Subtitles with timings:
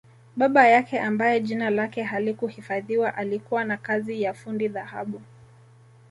[0.35, 5.21] Baba yake ambaye jina lake halikuhifadhiwa alikuwa na kazi ya fundi dhahabu